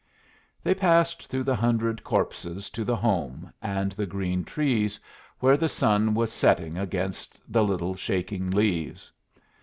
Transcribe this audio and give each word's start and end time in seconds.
They 0.63 0.73
passed 0.73 1.27
through 1.27 1.43
the 1.43 1.55
hundred 1.55 2.03
corpses 2.03 2.71
to 2.71 2.83
the 2.83 2.95
home 2.95 3.53
and 3.61 3.91
the 3.91 4.07
green 4.07 4.43
trees, 4.43 4.99
where 5.37 5.57
the 5.57 5.69
sun 5.69 6.15
was 6.15 6.33
setting 6.33 6.75
against 6.75 7.43
the 7.53 7.63
little 7.63 7.93
shaking 7.93 8.49
leaves. 8.49 9.11